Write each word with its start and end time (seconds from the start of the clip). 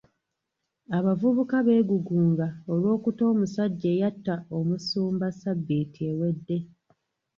Abavubuka 0.97 1.55
beegugunga 1.67 2.47
olw'okuta 2.71 3.23
omusajja 3.31 3.87
eyatta 3.95 4.35
omusumba 4.57 5.27
ssabbiiti 5.31 5.99
ewedde. 6.11 6.57